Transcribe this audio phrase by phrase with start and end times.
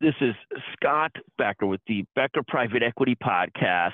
[0.00, 0.34] This is
[0.72, 3.92] Scott Becker with the Becker Private Equity Podcast.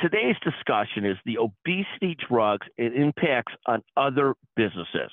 [0.00, 5.10] Today's discussion is the obesity drugs and impacts on other businesses.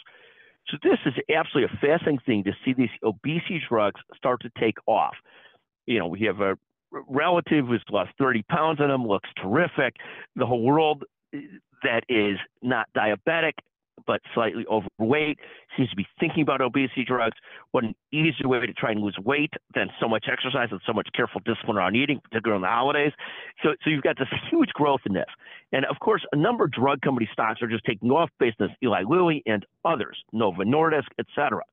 [0.67, 4.75] So, this is absolutely a fascinating thing to see these obesity drugs start to take
[4.85, 5.15] off.
[5.87, 6.55] You know, we have a
[6.91, 9.95] relative who's lost 30 pounds on them, looks terrific.
[10.35, 11.39] The whole world eh,
[11.81, 13.53] that is not diabetic
[14.05, 15.39] but slightly overweight,
[15.75, 17.37] seems to be thinking about obesity drugs.
[17.71, 20.93] What an easier way to try and lose weight than so much exercise and so
[20.93, 23.11] much careful discipline around eating, particularly on the holidays.
[23.63, 25.29] So, so you've got this huge growth in this.
[25.71, 28.69] And of course, a number of drug company stocks are just taking off based on
[28.83, 31.63] Eli Lilly and others, Novo Nordisk, et cetera.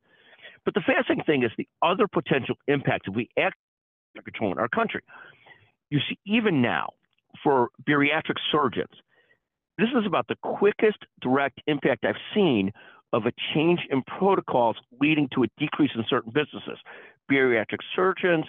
[0.64, 3.56] But the fascinating thing is the other potential impact if we act
[4.22, 5.02] control in our country.
[5.90, 6.90] You see, even now,
[7.42, 8.94] for bariatric surgeons,
[9.78, 12.72] this is about the quickest direct impact I've seen
[13.12, 16.78] of a change in protocols leading to a decrease in certain businesses.
[17.30, 18.44] Bariatric surgeons,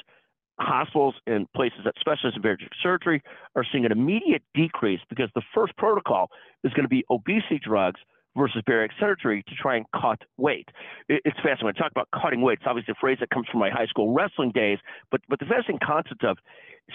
[0.59, 3.21] hospitals, and places that specialize in bariatric surgery
[3.55, 6.29] are seeing an immediate decrease because the first protocol
[6.63, 7.99] is going to be obesity drugs
[8.35, 10.67] versus bariatric surgery to try and cut weight.
[11.07, 11.65] It's fascinating.
[11.65, 13.85] When I talk about cutting weight, it's obviously a phrase that comes from my high
[13.85, 14.79] school wrestling days,
[15.11, 16.37] but, but the fascinating concept of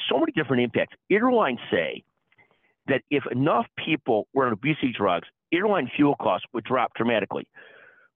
[0.08, 0.94] so many different impacts.
[1.10, 2.04] Airlines say
[2.86, 7.46] that if enough people were on obesity drugs, airline fuel costs would drop dramatically.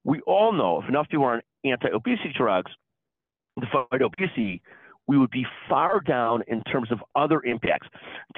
[0.03, 2.71] We all know if enough people were on anti-obesity drugs
[3.59, 4.61] to fight obesity,
[5.07, 7.87] we would be far down in terms of other impacts,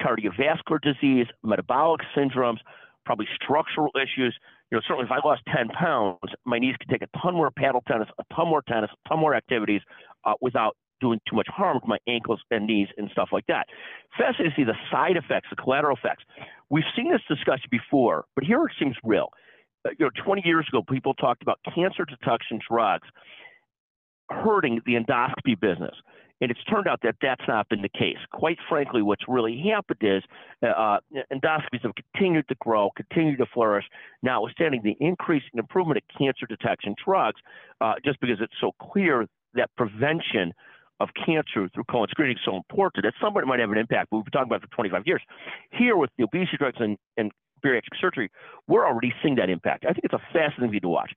[0.00, 2.58] cardiovascular disease, metabolic syndromes,
[3.06, 4.36] probably structural issues.
[4.70, 7.50] You know, certainly if I lost 10 pounds, my knees could take a ton more
[7.50, 9.80] paddle tennis, a ton more tennis, a ton more activities
[10.24, 13.66] uh, without doing too much harm to my ankles and knees and stuff like that.
[14.16, 16.24] Fascinating to see the side effects, the collateral effects.
[16.70, 19.28] We've seen this discussion before, but here it seems real.
[19.86, 23.08] Uh, you know, 20 years ago, people talked about cancer detection drugs
[24.30, 25.94] hurting the endoscopy business.
[26.40, 28.18] And it's turned out that that's not been the case.
[28.32, 30.22] Quite frankly, what's really happened is
[30.62, 30.98] uh, uh
[31.32, 33.84] endoscopies have continued to grow, continued to flourish,
[34.22, 37.40] notwithstanding the increase in improvement of cancer detection drugs,
[37.80, 40.52] uh, just because it's so clear that prevention
[41.00, 44.18] of cancer through colon screening is so important that somebody might have an impact, but
[44.18, 45.22] we've been talking about for 25 years.
[45.70, 47.30] Here with the obesity drugs and, and
[47.64, 48.30] bariatric surgery,
[48.66, 49.84] we're already seeing that impact.
[49.84, 51.12] I think it's a fascinating thing to watch.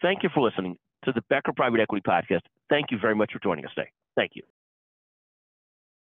[0.00, 2.42] Thank you for listening to the Becker Private Equity Podcast.
[2.70, 3.90] Thank you very much for joining us today.
[4.16, 4.42] Thank you.